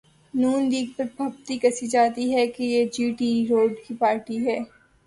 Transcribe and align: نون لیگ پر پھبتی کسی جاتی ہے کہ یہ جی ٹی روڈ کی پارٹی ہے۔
نون 0.33 0.61
لیگ 0.69 0.87
پر 0.97 1.05
پھبتی 1.17 1.57
کسی 1.59 1.87
جاتی 1.87 2.33
ہے 2.33 2.45
کہ 2.47 2.63
یہ 2.63 2.85
جی 2.93 3.11
ٹی 3.19 3.31
روڈ 3.49 3.73
کی 3.85 3.93
پارٹی 3.99 4.45
ہے۔ 4.47 4.59